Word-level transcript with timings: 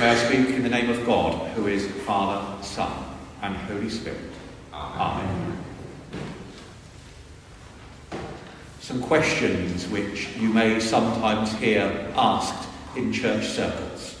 May 0.00 0.08
I 0.08 0.14
speak 0.14 0.48
in 0.56 0.62
the 0.62 0.70
name 0.70 0.88
of 0.88 1.04
God, 1.04 1.50
who 1.50 1.66
is 1.66 1.86
Father, 2.06 2.62
Son, 2.62 2.90
and 3.42 3.54
Holy 3.54 3.90
Spirit. 3.90 4.18
Amen. 4.72 5.28
Amen. 5.28 5.58
Some 8.80 9.02
questions 9.02 9.86
which 9.88 10.34
you 10.38 10.48
may 10.48 10.80
sometimes 10.80 11.52
hear 11.56 12.10
asked 12.16 12.66
in 12.96 13.12
church 13.12 13.44
circles. 13.44 14.18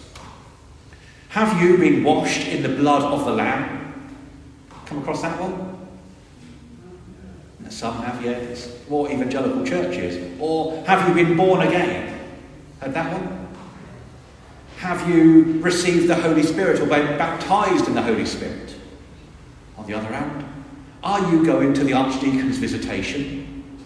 Have 1.30 1.62
you 1.62 1.78
been 1.78 2.04
washed 2.04 2.46
in 2.46 2.62
the 2.62 2.68
blood 2.68 3.02
of 3.02 3.24
the 3.24 3.32
Lamb? 3.32 4.12
Come 4.84 4.98
across 4.98 5.22
that 5.22 5.40
one? 5.40 5.78
Some 7.70 8.02
have, 8.02 8.22
yes. 8.22 8.70
Or 8.90 9.10
evangelical 9.10 9.64
churches. 9.64 10.38
Or 10.38 10.84
have 10.84 11.08
you 11.08 11.14
been 11.24 11.38
born 11.38 11.66
again? 11.66 12.20
Heard 12.80 12.92
that 12.92 13.10
one? 13.18 13.39
Have 14.80 15.06
you 15.10 15.60
received 15.60 16.08
the 16.08 16.14
Holy 16.14 16.42
Spirit 16.42 16.80
or 16.80 16.86
been 16.86 17.18
baptized 17.18 17.86
in 17.86 17.92
the 17.92 18.00
Holy 18.00 18.24
Spirit? 18.24 18.74
On 19.76 19.86
the 19.86 19.92
other 19.92 20.08
hand, 20.08 20.42
are 21.02 21.30
you 21.30 21.44
going 21.44 21.74
to 21.74 21.84
the 21.84 21.92
Archdeacon's 21.92 22.56
visitation? 22.56 23.76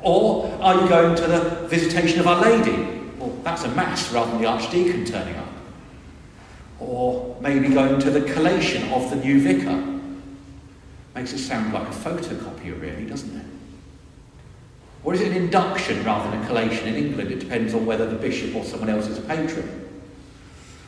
Or 0.00 0.56
are 0.60 0.80
you 0.80 0.88
going 0.88 1.16
to 1.16 1.26
the 1.26 1.66
visitation 1.66 2.20
of 2.20 2.28
Our 2.28 2.40
Lady? 2.40 3.10
Well, 3.18 3.36
that's 3.42 3.64
a 3.64 3.68
mass 3.70 4.12
rather 4.12 4.30
than 4.30 4.40
the 4.40 4.46
Archdeacon 4.46 5.04
turning 5.04 5.34
up. 5.34 5.48
Or 6.78 7.36
maybe 7.40 7.68
going 7.68 7.98
to 7.98 8.10
the 8.12 8.20
collation 8.32 8.88
of 8.92 9.10
the 9.10 9.16
new 9.16 9.40
vicar. 9.40 9.98
Makes 11.16 11.32
it 11.32 11.38
sound 11.38 11.72
like 11.72 11.88
a 11.88 11.90
photocopier, 11.90 12.80
really, 12.80 13.04
doesn't 13.04 13.36
it? 13.36 13.46
Or 15.02 15.12
is 15.12 15.22
it 15.22 15.32
an 15.32 15.36
induction 15.36 16.04
rather 16.04 16.30
than 16.30 16.40
a 16.40 16.46
collation? 16.46 16.86
In 16.86 16.94
England, 16.94 17.32
it 17.32 17.40
depends 17.40 17.74
on 17.74 17.84
whether 17.84 18.08
the 18.08 18.14
bishop 18.14 18.54
or 18.54 18.62
someone 18.62 18.90
else 18.90 19.08
is 19.08 19.18
a 19.18 19.22
patron. 19.22 19.86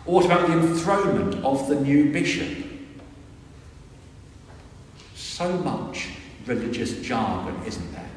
Or 0.07 0.15
what 0.15 0.25
about 0.25 0.47
the 0.47 0.55
enthronement 0.55 1.45
of 1.45 1.69
the 1.69 1.77
new 1.77 2.13
bishop? 2.13 2.67
So 5.15 5.53
much 5.59 6.09
religious 6.47 7.01
jargon, 7.01 7.63
isn't 7.67 7.93
there? 7.93 8.09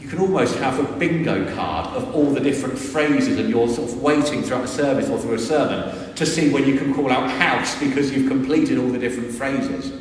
You 0.00 0.08
can 0.08 0.20
almost 0.20 0.56
have 0.58 0.78
a 0.78 0.98
bingo 0.98 1.52
card 1.54 1.88
of 1.96 2.14
all 2.14 2.30
the 2.30 2.40
different 2.40 2.78
phrases, 2.78 3.38
and 3.38 3.48
you're 3.48 3.68
sort 3.68 3.90
of 3.90 4.00
waiting 4.00 4.42
throughout 4.42 4.64
a 4.64 4.68
service 4.68 5.08
or 5.08 5.18
through 5.18 5.34
a 5.34 5.38
sermon 5.38 6.14
to 6.14 6.24
see 6.24 6.50
when 6.50 6.64
you 6.64 6.78
can 6.78 6.94
call 6.94 7.10
out 7.10 7.28
house 7.28 7.78
because 7.80 8.12
you've 8.12 8.28
completed 8.28 8.78
all 8.78 8.88
the 8.88 8.98
different 8.98 9.32
phrases. 9.32 9.92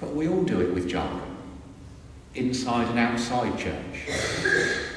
But 0.00 0.14
we 0.14 0.28
all 0.28 0.42
do 0.42 0.60
it 0.60 0.74
with 0.74 0.88
jargon, 0.88 1.36
inside 2.34 2.88
and 2.88 2.98
outside 2.98 3.56
church. 3.58 4.91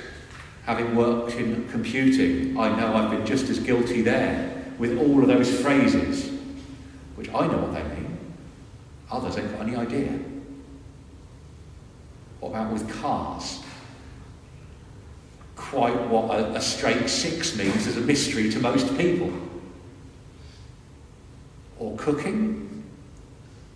Having 0.65 0.95
worked 0.95 1.35
in 1.35 1.67
computing, 1.69 2.57
I 2.57 2.75
know 2.75 2.95
I've 2.95 3.11
been 3.11 3.25
just 3.25 3.49
as 3.49 3.59
guilty 3.59 4.01
there 4.01 4.65
with 4.79 4.97
all 4.97 5.21
of 5.21 5.27
those 5.27 5.61
phrases, 5.61 6.31
which 7.15 7.29
I 7.29 7.45
know 7.47 7.59
what 7.59 7.73
they 7.73 7.83
mean. 7.83 8.17
Others 9.11 9.37
ain't 9.37 9.51
got 9.51 9.61
any 9.61 9.75
idea. 9.75 10.19
What 12.39 12.49
about 12.49 12.73
with 12.73 12.89
cars? 12.99 13.61
Quite 15.55 15.99
what 16.07 16.31
a, 16.31 16.55
a 16.55 16.61
straight 16.61 17.09
six 17.09 17.55
means 17.55 17.85
is 17.85 17.97
a 17.97 18.01
mystery 18.01 18.49
to 18.49 18.59
most 18.59 18.97
people. 18.97 19.31
Or 21.77 21.95
cooking? 21.95 22.83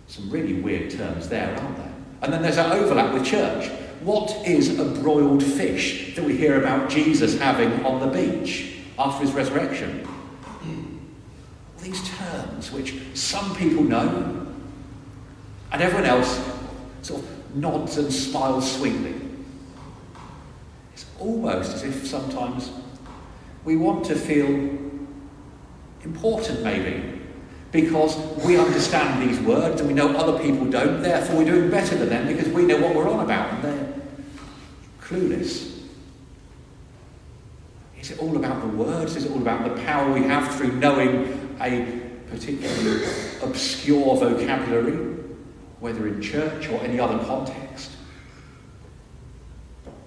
Some 0.08 0.28
really 0.28 0.54
weird 0.54 0.90
terms 0.90 1.28
there, 1.28 1.56
aren't 1.56 1.76
there? 1.76 1.94
And 2.22 2.32
then 2.32 2.42
there's 2.42 2.56
that 2.56 2.72
overlap 2.72 3.14
with 3.14 3.24
church. 3.24 3.70
What 4.00 4.46
is 4.46 4.78
a 4.78 4.84
broiled 4.84 5.42
fish 5.42 6.16
that 6.16 6.24
we 6.24 6.34
hear 6.34 6.58
about 6.58 6.88
Jesus 6.88 7.38
having 7.38 7.84
on 7.84 8.00
the 8.00 8.06
beach 8.06 8.76
after 8.98 9.24
his 9.24 9.32
resurrection? 9.32 10.08
These 11.82 12.08
terms 12.10 12.72
which 12.72 12.94
some 13.14 13.54
people 13.56 13.84
know 13.84 14.46
and 15.72 15.82
everyone 15.82 16.06
else 16.06 16.40
sort 17.02 17.22
of 17.22 17.56
nods 17.56 17.98
and 17.98 18.12
smiles 18.12 18.70
sweetly. 18.78 19.14
It's 20.94 21.06
almost 21.18 21.74
as 21.74 21.82
if 21.82 22.06
sometimes 22.06 22.70
we 23.64 23.76
want 23.76 24.04
to 24.06 24.14
feel 24.14 24.78
important, 26.02 26.62
maybe, 26.62 27.20
because 27.72 28.16
we 28.44 28.56
understand 28.56 29.28
these 29.28 29.38
words 29.40 29.80
and 29.80 29.88
we 29.88 29.94
know 29.94 30.16
other 30.16 30.38
people 30.42 30.66
don't, 30.66 31.02
therefore 31.02 31.36
we're 31.36 31.44
doing 31.44 31.70
better 31.70 31.96
than 31.96 32.08
them 32.08 32.26
because 32.26 32.48
we 32.48 32.64
know 32.64 32.78
what 32.78 32.94
we're 32.94 33.08
on 33.08 33.20
about 33.20 33.52
and 33.52 33.64
they're 33.64 33.89
clueless. 35.10 35.80
Is 38.00 38.12
it 38.12 38.18
all 38.20 38.36
about 38.36 38.60
the 38.60 38.68
words? 38.68 39.16
Is 39.16 39.24
it 39.24 39.32
all 39.32 39.42
about 39.42 39.64
the 39.64 39.82
power 39.82 40.12
we 40.12 40.22
have 40.22 40.54
through 40.54 40.72
knowing 40.72 41.56
a 41.60 42.00
particularly 42.30 43.04
obscure 43.42 44.16
vocabulary, 44.16 45.16
whether 45.80 46.06
in 46.06 46.22
church 46.22 46.68
or 46.68 46.80
any 46.82 47.00
other 47.00 47.22
context? 47.24 47.90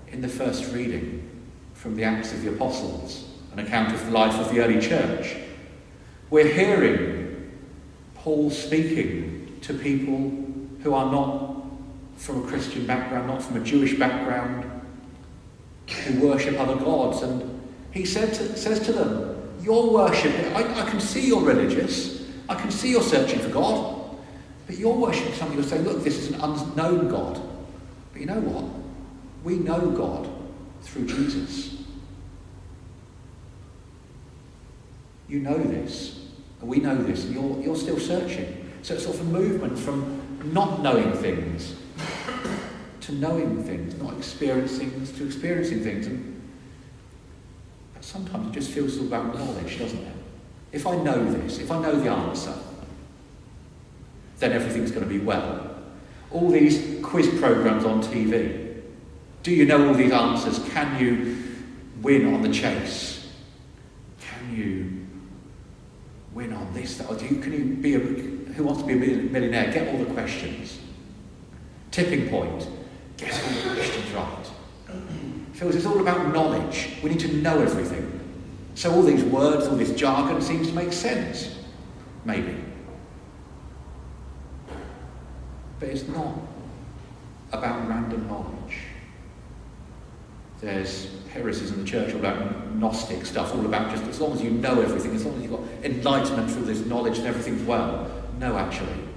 In 0.08 0.22
the 0.22 0.30
first 0.30 0.74
reading 0.74 1.30
from 1.74 1.96
the 1.96 2.06
Acts 2.06 2.32
of 2.32 2.42
the 2.42 2.54
Apostles, 2.54 3.26
an 3.52 3.60
account 3.60 3.94
of 3.94 4.06
the 4.06 4.12
life 4.12 4.36
of 4.36 4.50
the 4.54 4.62
early 4.62 4.80
church, 4.80 5.36
we're 6.30 6.48
hearing 6.48 7.52
Paul 8.16 8.50
speaking 8.50 9.60
to 9.64 9.74
people 9.74 10.32
who 10.82 10.94
are 10.94 11.12
not 11.12 11.66
from 12.16 12.44
a 12.44 12.48
Christian 12.48 12.88
background, 12.88 13.28
not 13.28 13.44
from 13.44 13.58
a 13.58 13.64
Jewish 13.64 14.00
background, 14.00 14.73
who 16.06 16.28
worship 16.28 16.60
other 16.60 16.76
gods. 16.76 17.22
And 17.22 17.62
he 17.92 18.06
said 18.06 18.34
to, 18.34 18.58
says 18.58 18.80
to 18.82 18.94
them, 18.94 19.56
Your 19.62 19.90
worship, 19.92 20.34
I, 20.56 20.82
I 20.82 20.90
can 20.90 21.00
see 21.00 21.28
you're 21.28 21.44
religious, 21.44 22.26
I 22.50 22.56
can 22.56 22.72
see 22.72 22.92
you're 22.92 23.02
searching 23.02 23.40
for 23.40 23.50
God, 23.50 24.18
but 24.68 24.78
you're 24.78 24.94
worshipping 24.94 25.34
something 25.34 25.58
you're 25.58 25.68
saying, 25.68 25.84
Look, 25.84 26.04
this 26.04 26.18
is 26.18 26.32
an 26.32 26.42
unknown 26.42 27.10
God. 27.10 27.42
But 28.12 28.22
you 28.22 28.28
know 28.28 28.40
what? 28.40 28.66
We 29.44 29.58
know 29.58 29.92
God 29.92 30.30
through 30.82 31.08
Jesus. 31.08 31.78
You 35.28 35.40
know 35.40 35.58
this. 35.58 36.28
And 36.62 36.70
we 36.70 36.78
know 36.78 36.96
this, 36.96 37.26
and 37.26 37.34
you're, 37.34 37.62
you're 37.62 37.76
still 37.76 38.00
searching. 38.00 38.72
So 38.84 38.94
it's 38.94 39.04
sort 39.04 39.20
of 39.20 39.22
a 39.22 39.30
movement 39.32 39.78
from 39.80 40.22
not 40.54 40.82
knowing 40.82 41.14
things 41.14 41.76
to 43.04 43.12
knowing 43.14 43.64
things, 43.64 43.96
not 44.02 44.18
experiencing 44.18 44.92
things 44.92 45.12
to 45.12 45.26
experiencing 45.26 45.84
things. 45.84 46.08
And 46.08 46.42
but 47.94 48.04
sometimes 48.04 48.48
it 48.48 48.60
just 48.60 48.72
feels 48.72 48.98
all 48.98 49.08
about 49.08 49.38
knowledge, 49.38 49.78
doesn't 49.78 50.00
it? 50.00 50.16
If 50.72 50.88
I 50.88 50.96
know 50.96 51.24
this, 51.32 51.60
if 51.60 51.70
I 51.72 51.82
know 51.82 51.96
the 52.00 52.10
answer, 52.10 52.54
then 54.40 54.54
everything's 54.54 54.92
going 54.92 55.04
to 55.04 55.10
be 55.10 55.20
well. 55.20 55.76
All 56.32 56.50
these 56.50 57.00
quiz 57.04 57.28
programs 57.40 57.86
on 57.86 58.02
TV. 58.02 58.82
Do 59.44 59.52
you 59.52 59.66
know 59.66 59.88
all 59.88 59.94
these 59.94 60.12
answers? 60.12 60.60
Can 60.70 61.00
you 61.00 61.38
win 62.02 62.34
on 62.34 62.42
the 62.42 62.52
chase? 62.52 63.30
Can 64.20 64.56
you 64.56 65.06
win 66.34 66.54
on 66.54 66.74
this, 66.74 67.00
or 67.02 67.16
do 67.16 67.26
you, 67.26 67.40
can 67.40 67.54
you 67.54 67.76
be 67.76 67.96
a, 67.96 68.00
who 68.00 68.64
wants 68.64 68.82
to 68.82 68.88
be 68.88 68.94
a 68.94 69.18
millionaire? 69.18 69.72
Get 69.72 69.90
all 69.90 70.04
the 70.04 70.12
questions. 70.14 70.80
Tipping 71.92 72.30
point, 72.30 72.68
get 73.26 74.16
right. 74.16 74.50
It's 75.76 75.86
all 75.86 76.02
about 76.02 76.34
knowledge. 76.34 76.98
We 77.02 77.10
need 77.10 77.22
to 77.22 77.34
know 77.36 77.62
everything. 77.62 78.20
So 78.76 78.92
all 78.92 79.04
these 79.04 79.24
words, 79.24 79.68
all 79.68 79.76
this 79.76 79.94
jargon 79.94 80.42
seems 80.42 80.68
to 80.68 80.74
make 80.74 80.92
sense. 80.92 81.58
Maybe. 82.26 82.56
But 85.80 85.90
it's 85.90 86.08
not 86.08 86.36
about 87.52 87.88
random 87.88 88.28
knowledge. 88.28 88.80
There's 90.60 91.10
heresies 91.34 91.72
in 91.72 91.80
the 91.80 91.86
church 91.86 92.14
all 92.14 92.20
about 92.20 92.74
Gnostic 92.76 93.26
stuff, 93.26 93.54
all 93.54 93.66
about 93.66 93.92
just 93.92 94.04
as 94.06 94.20
long 94.20 94.34
as 94.34 94.42
you 94.42 94.50
know 94.50 94.82
everything, 94.82 95.14
as 95.16 95.26
long 95.26 95.36
as 95.36 95.44
you've 95.44 95.52
got 95.52 95.62
enlightenment 95.84 96.50
through 96.52 96.66
this 96.66 96.86
knowledge 96.86 97.18
and 97.20 97.28
everything's 97.28 97.64
well. 97.64 98.10
No, 98.40 98.58
actually, 98.58 99.08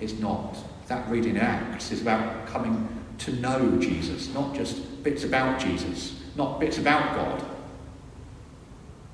it's 0.00 0.18
not. 0.20 0.56
That 0.88 1.08
reading 1.08 1.36
in 1.36 1.42
Acts 1.42 1.90
is 1.92 2.02
about 2.02 2.46
coming 2.46 2.88
to 3.18 3.32
know 3.36 3.78
Jesus, 3.78 4.32
not 4.34 4.54
just 4.54 5.02
bits 5.02 5.24
about 5.24 5.58
Jesus, 5.58 6.22
not 6.36 6.60
bits 6.60 6.78
about 6.78 7.14
God, 7.14 7.44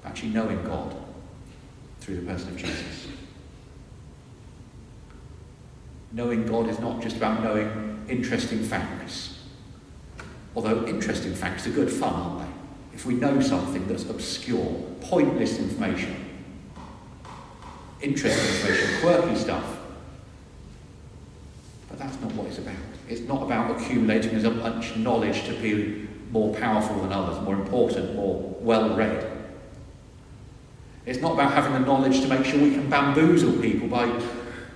but 0.02 0.08
actually 0.08 0.30
knowing 0.30 0.62
God 0.64 0.96
through 2.00 2.16
the 2.20 2.26
person 2.26 2.48
of 2.48 2.56
Jesus. 2.56 3.08
Knowing 6.12 6.44
God 6.46 6.68
is 6.68 6.78
not 6.80 7.00
just 7.00 7.16
about 7.16 7.44
knowing 7.44 8.04
interesting 8.08 8.62
facts. 8.62 9.38
Although 10.56 10.86
interesting 10.86 11.34
facts 11.34 11.66
are 11.66 11.70
good 11.70 11.90
fun, 11.90 12.12
aren't 12.12 12.40
they? 12.40 12.94
If 12.94 13.06
we 13.06 13.14
know 13.14 13.40
something 13.40 13.86
that's 13.86 14.08
obscure, 14.10 14.82
pointless 15.02 15.58
information, 15.60 16.16
interesting 18.02 18.56
information, 18.56 19.00
quirky 19.00 19.36
stuff. 19.36 19.79
But 21.90 21.98
that's 21.98 22.20
not 22.20 22.32
what 22.34 22.46
it's 22.46 22.58
about. 22.58 22.74
It's 23.08 23.22
not 23.22 23.42
about 23.42 23.78
accumulating 23.78 24.30
as 24.34 24.44
much 24.44 24.96
knowledge 24.96 25.44
to 25.46 25.52
be 25.60 26.08
more 26.30 26.54
powerful 26.54 27.02
than 27.02 27.12
others, 27.12 27.42
more 27.44 27.54
important, 27.54 28.14
more 28.14 28.56
well 28.60 28.96
read. 28.96 29.30
It's 31.04 31.20
not 31.20 31.32
about 31.32 31.52
having 31.52 31.72
the 31.72 31.80
knowledge 31.80 32.20
to 32.20 32.28
make 32.28 32.44
sure 32.44 32.60
we 32.60 32.70
can 32.70 32.88
bamboozle 32.88 33.60
people 33.60 33.88
by 33.88 34.06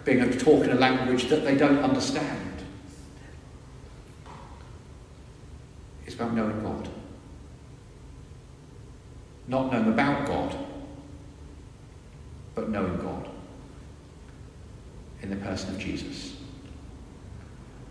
being 0.05 0.20
able 0.20 0.32
to 0.32 0.38
talk 0.38 0.64
in 0.64 0.70
a 0.70 0.75
language 0.75 1.28
that 1.28 1.44
they 1.44 1.56
don't 1.56 1.78
understand. 1.78 2.64
It's 6.06 6.17
about 6.17 6.34
knowing 6.34 6.62
God. 6.62 6.88
Not 9.46 9.72
knowing 9.72 9.88
about 9.88 10.26
God, 10.26 10.56
but 12.55 12.69
knowing 12.69 12.96
God 12.96 13.28
in 15.22 15.31
the 15.31 15.37
person 15.37 15.75
of 15.75 15.78
Jesus. 15.78 16.37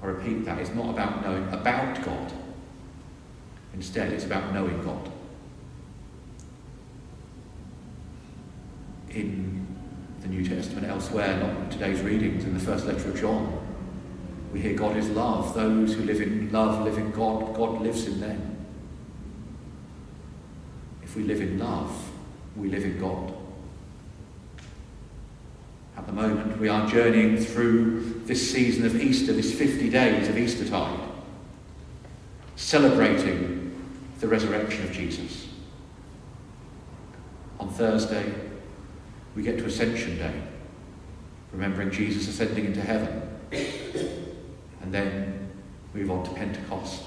I 0.03 0.07
repeat 0.07 0.43
that. 0.45 0.59
It's 0.59 0.73
not 0.73 0.89
about 0.89 1.23
knowing 1.23 1.47
about 1.53 2.03
God. 2.03 2.33
Instead, 3.73 4.11
it's 4.11 4.25
about 4.25 4.53
knowing 4.53 4.83
God. 4.83 5.09
In 9.09 9.65
the 10.21 10.27
New 10.27 10.45
Testament, 10.45 10.87
elsewhere, 10.87 11.39
not 11.39 11.71
today's 11.71 12.01
readings, 12.01 12.43
in 12.43 12.53
the 12.53 12.59
first 12.59 12.85
letter 12.85 13.09
of 13.09 13.19
John, 13.19 13.59
we 14.51 14.59
hear 14.59 14.73
God 14.73 14.97
is 14.97 15.09
love. 15.09 15.55
Those 15.55 15.93
who 15.93 16.03
live 16.03 16.21
in 16.21 16.51
love 16.51 16.83
live 16.83 16.97
in 16.97 17.11
God. 17.11 17.55
God 17.55 17.81
lives 17.81 18.05
in 18.05 18.19
them. 18.19 18.57
If 21.01 21.15
we 21.15 21.23
live 21.23 21.41
in 21.41 21.57
love, 21.57 22.11
we 22.55 22.67
live 22.67 22.83
in 22.83 22.99
God. 22.99 23.33
At 25.97 26.05
the 26.05 26.13
moment, 26.13 26.59
we 26.59 26.67
are 26.67 26.87
journeying 26.87 27.37
through 27.37 28.12
this 28.25 28.51
season 28.51 28.85
of 28.85 28.99
Easter, 29.01 29.33
this 29.33 29.53
50 29.53 29.89
days 29.89 30.29
of 30.29 30.37
Eastertide, 30.37 30.99
celebrating 32.55 33.75
the 34.19 34.27
resurrection 34.27 34.85
of 34.85 34.91
Jesus. 34.91 35.47
On 37.59 37.69
Thursday, 37.69 38.33
we 39.35 39.43
get 39.43 39.57
to 39.57 39.65
Ascension 39.65 40.17
Day, 40.17 40.33
remembering 41.51 41.91
Jesus 41.91 42.27
ascending 42.27 42.65
into 42.65 42.81
heaven. 42.81 43.21
And 44.81 44.93
then 44.93 45.49
move 45.93 46.11
on 46.11 46.23
to 46.23 46.31
Pentecost, 46.31 47.03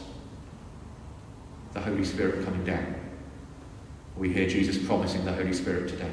the 1.73 1.81
Holy 1.81 2.05
Spirit 2.05 2.45
coming 2.45 2.65
down. 2.65 2.95
We 4.17 4.33
hear 4.33 4.49
Jesus 4.49 4.85
promising 4.85 5.25
the 5.25 5.33
Holy 5.33 5.53
Spirit 5.53 5.89
today 5.89 6.11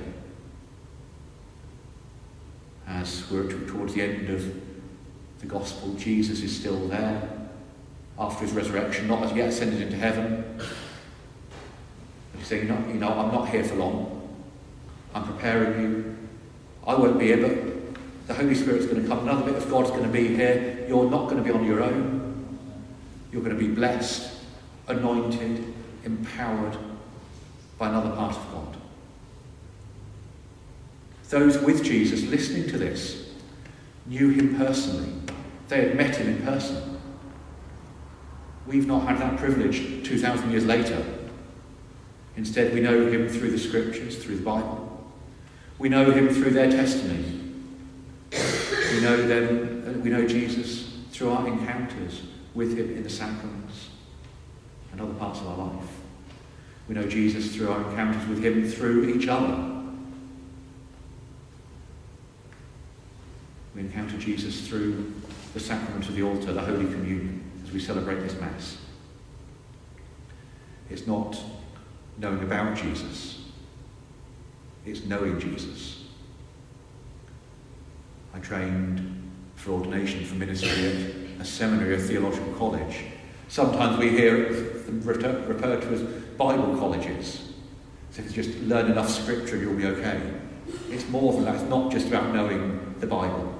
as 2.85 3.29
we're 3.31 3.49
towards 3.65 3.93
the 3.93 4.01
end 4.01 4.29
of 4.29 4.62
the 5.43 5.49
gospel, 5.49 5.93
Jesus 5.95 6.41
is 6.41 6.57
still 6.57 6.87
there 6.87 7.29
after 8.17 8.45
his 8.45 8.53
resurrection, 8.53 9.07
not 9.07 9.23
as 9.23 9.33
yet 9.33 9.49
ascended 9.49 9.81
into 9.81 9.95
heaven. 9.95 10.43
But 10.57 12.39
he's 12.39 12.47
saying, 12.47 12.63
you 12.63 12.69
know, 12.69 12.87
you 12.87 12.93
know, 12.95 13.09
I'm 13.09 13.31
not 13.31 13.49
here 13.49 13.63
for 13.63 13.75
long. 13.75 14.27
I'm 15.13 15.23
preparing 15.23 15.81
you. 15.81 16.17
I 16.87 16.95
won't 16.95 17.19
be 17.19 17.27
here, 17.27 17.47
but 17.47 18.27
the 18.27 18.33
Holy 18.33 18.55
Spirit's 18.55 18.85
going 18.85 19.01
to 19.01 19.07
come. 19.07 19.19
Another 19.19 19.51
bit 19.51 19.61
of 19.61 19.69
God's 19.69 19.91
going 19.91 20.03
to 20.03 20.09
be 20.09 20.35
here. 20.35 20.85
You're 20.87 21.09
not 21.09 21.29
going 21.29 21.37
to 21.37 21.43
be 21.43 21.51
on 21.51 21.65
your 21.65 21.83
own. 21.83 22.57
You're 23.31 23.43
going 23.43 23.55
to 23.55 23.61
be 23.61 23.73
blessed, 23.73 24.31
anointed, 24.87 25.73
empowered 26.05 26.77
by 27.77 27.89
another 27.89 28.15
part 28.15 28.35
of 28.35 28.51
God 28.51 28.63
those 31.33 31.57
with 31.57 31.83
Jesus 31.83 32.21
listening 32.25 32.69
to 32.69 32.77
this 32.77 33.33
knew 34.05 34.29
him 34.29 34.55
personally. 34.55 35.11
They 35.73 35.87
had 35.87 35.97
met 35.97 36.15
him 36.17 36.27
in 36.27 36.43
person. 36.43 36.99
We've 38.67 38.85
not 38.85 39.07
had 39.07 39.17
that 39.17 39.39
privilege 39.39 40.07
2,000 40.07 40.51
years 40.51 40.65
later. 40.65 41.03
Instead, 42.37 42.75
we 42.75 42.79
know 42.79 43.07
him 43.07 43.27
through 43.27 43.49
the 43.49 43.57
scriptures, 43.57 44.23
through 44.23 44.35
the 44.35 44.43
Bible. 44.43 45.11
We 45.79 45.89
know 45.89 46.11
him 46.11 46.29
through 46.29 46.51
their 46.51 46.69
testimony. 46.69 47.55
We 48.31 49.01
know 49.01 49.17
them, 49.25 49.83
uh, 49.87 49.99
we 50.01 50.11
know 50.11 50.27
Jesus 50.27 50.93
through 51.11 51.31
our 51.31 51.47
encounters 51.47 52.21
with 52.53 52.77
him 52.77 52.95
in 52.95 53.01
the 53.01 53.09
sacraments 53.09 53.89
and 54.91 55.01
other 55.01 55.15
parts 55.15 55.39
of 55.39 55.47
our 55.47 55.57
life. 55.57 55.89
We 56.87 56.93
know 56.93 57.07
Jesus 57.07 57.55
through 57.55 57.71
our 57.71 57.89
encounters 57.89 58.27
with 58.27 58.45
him 58.45 58.69
through 58.69 59.09
each 59.09 59.27
other 59.27 59.73
We 63.75 63.81
encounter 63.81 64.17
Jesus 64.17 64.67
through 64.67 65.13
the 65.53 65.59
sacrament 65.59 66.07
of 66.07 66.15
the 66.15 66.23
altar, 66.23 66.51
the 66.51 66.61
Holy 66.61 66.85
Communion, 66.85 67.43
as 67.63 67.71
we 67.71 67.79
celebrate 67.79 68.19
this 68.21 68.39
Mass. 68.39 68.77
It's 70.89 71.07
not 71.07 71.39
knowing 72.17 72.41
about 72.43 72.75
Jesus, 72.75 73.45
it's 74.85 75.05
knowing 75.05 75.39
Jesus. 75.39 76.05
I 78.33 78.39
trained 78.39 79.31
for 79.55 79.71
ordination 79.71 80.25
for 80.25 80.35
ministry 80.35 80.69
at 80.69 81.41
a 81.41 81.45
seminary, 81.45 81.95
a 81.95 81.99
theological 81.99 82.51
college. 82.53 83.05
Sometimes 83.47 83.99
we 83.99 84.09
hear 84.09 84.51
them 84.51 85.01
referred 85.03 85.81
to 85.83 85.87
as 85.89 86.01
Bible 86.37 86.75
colleges. 86.77 87.53
So 88.11 88.21
if 88.21 88.35
you 88.35 88.43
just 88.43 88.59
learn 88.61 88.91
enough 88.91 89.09
scripture, 89.09 89.57
you'll 89.57 89.75
be 89.75 89.85
okay. 89.85 90.19
It's 90.89 91.07
more 91.09 91.33
than 91.33 91.45
that. 91.45 91.55
It's 91.55 91.69
not 91.69 91.91
just 91.91 92.07
about 92.07 92.33
knowing 92.33 92.95
the 92.99 93.07
Bible. 93.07 93.52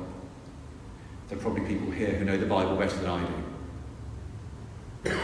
There 1.34 1.40
are 1.40 1.46
probably 1.46 1.66
people 1.66 1.90
here 1.90 2.12
who 2.12 2.26
know 2.26 2.38
the 2.38 2.46
Bible 2.46 2.76
better 2.76 2.96
than 2.96 3.10
I 3.10 3.26
do. 5.04 5.18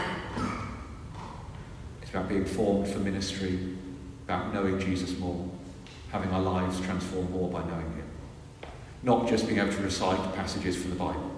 It's 2.02 2.10
about 2.10 2.28
being 2.28 2.44
formed 2.44 2.88
for 2.88 2.98
ministry, 2.98 3.76
about 4.24 4.52
knowing 4.52 4.80
Jesus 4.80 5.16
more, 5.20 5.48
having 6.10 6.32
our 6.32 6.42
lives 6.42 6.80
transformed 6.80 7.30
more 7.30 7.48
by 7.48 7.60
knowing 7.60 7.92
Him. 7.92 8.02
Not 9.04 9.28
just 9.28 9.46
being 9.46 9.60
able 9.60 9.72
to 9.72 9.82
recite 9.82 10.34
passages 10.34 10.76
from 10.76 10.90
the 10.90 10.96
Bible. 10.96 11.30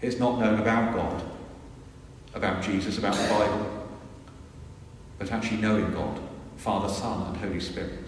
It's 0.00 0.18
not 0.18 0.40
knowing 0.40 0.58
about 0.58 0.96
God, 0.96 1.22
about 2.34 2.64
Jesus, 2.64 2.98
about 2.98 3.14
the 3.14 3.28
Bible, 3.28 3.86
but 5.20 5.30
actually 5.30 5.58
knowing 5.58 5.92
God, 5.92 6.18
Father, 6.56 6.92
Son, 6.92 7.28
and 7.28 7.36
Holy 7.36 7.60
Spirit. 7.60 8.01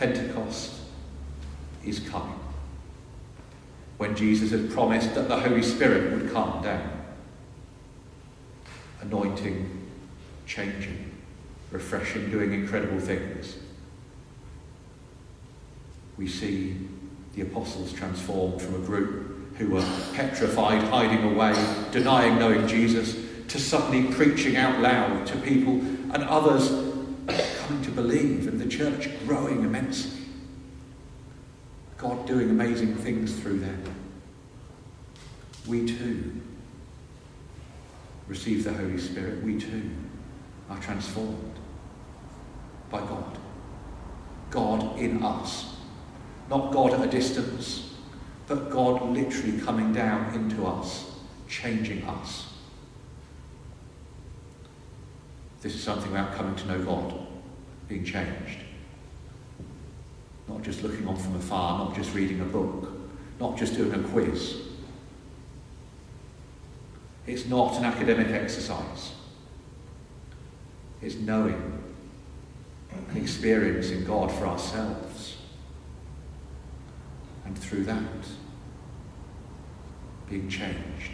Pentecost 0.00 0.72
is 1.84 2.00
coming. 2.00 2.40
When 3.98 4.16
Jesus 4.16 4.50
had 4.50 4.70
promised 4.70 5.14
that 5.14 5.28
the 5.28 5.38
Holy 5.38 5.62
Spirit 5.62 6.12
would 6.14 6.32
come 6.32 6.62
down, 6.62 7.04
anointing, 9.02 9.88
changing, 10.46 11.10
refreshing, 11.70 12.30
doing 12.30 12.54
incredible 12.54 12.98
things. 12.98 13.58
We 16.16 16.28
see 16.28 16.78
the 17.34 17.42
apostles 17.42 17.92
transformed 17.92 18.62
from 18.62 18.76
a 18.76 18.86
group 18.86 19.54
who 19.58 19.68
were 19.68 19.84
petrified, 20.14 20.82
hiding 20.84 21.30
away, 21.34 21.52
denying 21.92 22.38
knowing 22.38 22.66
Jesus, 22.66 23.22
to 23.48 23.58
suddenly 23.58 24.10
preaching 24.14 24.56
out 24.56 24.80
loud 24.80 25.26
to 25.26 25.36
people 25.36 25.74
and 25.74 26.24
others 26.24 26.89
to 27.82 27.90
believe 27.90 28.46
and 28.48 28.60
the 28.60 28.66
church 28.66 29.08
growing 29.26 29.62
immensely. 29.64 30.24
God 31.96 32.26
doing 32.26 32.50
amazing 32.50 32.94
things 32.96 33.38
through 33.38 33.60
them. 33.60 33.82
We 35.66 35.86
too 35.86 36.40
receive 38.26 38.64
the 38.64 38.72
Holy 38.72 38.98
Spirit. 38.98 39.42
We 39.42 39.58
too 39.58 39.90
are 40.70 40.78
transformed 40.78 41.58
by 42.90 43.00
God. 43.00 43.38
God 44.50 44.98
in 44.98 45.22
us. 45.22 45.76
Not 46.48 46.72
God 46.72 46.94
at 46.94 47.06
a 47.06 47.10
distance, 47.10 47.94
but 48.46 48.70
God 48.70 49.02
literally 49.02 49.60
coming 49.60 49.92
down 49.92 50.34
into 50.34 50.66
us, 50.66 51.10
changing 51.48 52.02
us. 52.04 52.52
This 55.60 55.74
is 55.74 55.82
something 55.82 56.10
about 56.10 56.34
coming 56.34 56.56
to 56.56 56.66
know 56.66 56.82
God, 56.82 57.26
being 57.90 58.04
changed. 58.04 58.60
Not 60.48 60.62
just 60.62 60.82
looking 60.82 61.06
on 61.06 61.16
from 61.16 61.34
afar, 61.34 61.84
not 61.84 61.94
just 61.94 62.14
reading 62.14 62.40
a 62.40 62.44
book, 62.44 62.88
not 63.40 63.58
just 63.58 63.74
doing 63.74 63.92
a 63.92 64.08
quiz. 64.08 64.62
It's 67.26 67.46
not 67.46 67.76
an 67.76 67.84
academic 67.84 68.28
exercise. 68.28 69.12
It's 71.02 71.16
knowing 71.16 71.82
and 72.92 73.16
experiencing 73.16 74.04
God 74.04 74.30
for 74.30 74.46
ourselves. 74.46 75.36
And 77.44 77.58
through 77.58 77.84
that, 77.84 78.02
being 80.28 80.48
changed. 80.48 81.12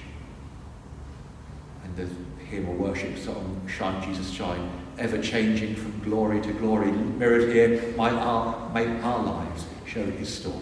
The 1.97 2.07
hymn 2.51 2.69
or 2.69 2.75
worship 2.75 3.17
song, 3.17 3.67
Shine 3.67 4.03
Jesus 4.03 4.31
Shine, 4.31 4.71
ever 4.99 5.19
changing 5.19 5.75
from 5.75 5.99
glory 6.01 6.43
to 6.43 6.53
glory, 6.53 6.93
mirrored 6.93 7.53
here, 7.53 7.95
may 7.97 8.11
our, 8.11 8.71
may 8.75 8.87
our 9.01 9.23
lives 9.23 9.65
show 9.87 10.05
his 10.05 10.33
story. 10.33 10.61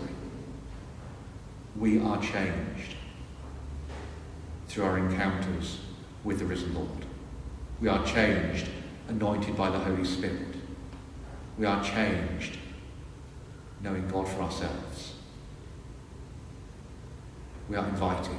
We 1.77 2.01
are 2.01 2.21
changed 2.23 2.95
through 4.69 4.85
our 4.85 4.99
encounters 4.99 5.81
with 6.23 6.39
the 6.39 6.45
risen 6.45 6.73
Lord. 6.73 7.05
We 7.81 7.89
are 7.89 8.05
changed 8.07 8.69
anointed 9.09 9.57
by 9.57 9.71
the 9.71 9.79
Holy 9.79 10.05
Spirit. 10.05 10.55
We 11.59 11.67
are 11.67 11.83
changed, 11.83 12.59
knowing 13.83 14.09
God 14.09 14.29
for 14.29 14.43
ourselves. 14.43 15.15
We 17.69 17.77
are 17.77 17.87
invited. 17.87 18.39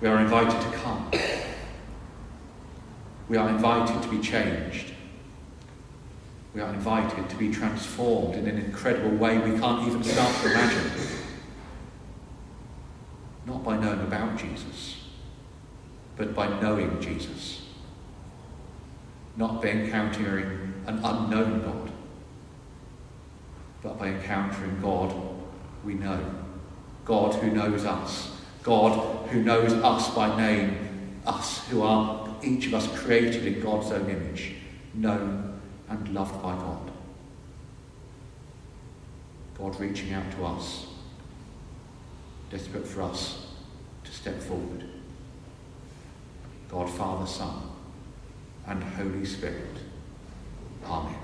We 0.00 0.08
are 0.08 0.18
invited 0.18 0.58
to 0.62 0.78
come. 0.78 1.10
We 3.28 3.36
are 3.36 3.50
invited 3.50 4.02
to 4.02 4.08
be 4.08 4.18
changed. 4.18 4.94
We 6.54 6.62
are 6.62 6.72
invited 6.72 7.28
to 7.28 7.36
be 7.36 7.52
transformed 7.52 8.34
in 8.34 8.48
an 8.48 8.58
incredible 8.58 9.16
way 9.16 9.38
we 9.38 9.58
can't 9.58 9.86
even 9.86 10.02
start 10.02 10.34
to 10.42 10.50
imagine. 10.50 10.90
Not 13.46 13.62
by 13.62 13.76
knowing 13.76 14.00
about 14.00 14.38
Jesus, 14.38 15.04
but 16.16 16.34
by 16.34 16.60
knowing 16.60 17.00
Jesus. 17.00 17.66
Not 19.36 19.62
by 19.62 19.68
encountering 19.68 20.72
an 20.86 20.98
unknown 21.04 21.62
God, 21.62 21.92
but 23.82 23.98
by 23.98 24.08
encountering 24.08 24.80
God 24.80 25.14
we 25.84 25.94
know. 25.94 26.24
God 27.04 27.34
who 27.34 27.50
knows 27.50 27.84
us. 27.84 28.38
God 28.62 29.09
who 29.30 29.42
knows 29.42 29.72
us 29.72 30.14
by 30.14 30.36
name. 30.36 30.76
Us 31.26 31.68
who 31.68 31.82
are, 31.82 32.28
each 32.42 32.66
of 32.66 32.74
us, 32.74 32.88
created 32.98 33.46
in 33.46 33.60
God's 33.62 33.90
own 33.92 34.08
image, 34.08 34.54
known 34.94 35.60
and 35.88 36.08
loved 36.14 36.42
by 36.42 36.54
God. 36.54 36.90
God 39.56 39.78
reaching 39.78 40.14
out 40.14 40.30
to 40.32 40.44
us, 40.46 40.86
desperate 42.50 42.86
for 42.86 43.02
us 43.02 43.46
to 44.04 44.10
step 44.10 44.40
forward. 44.40 44.84
God, 46.70 46.88
Father, 46.88 47.26
Son, 47.26 47.62
and 48.66 48.82
Holy 48.82 49.24
Spirit. 49.24 49.76
Amen. 50.84 51.16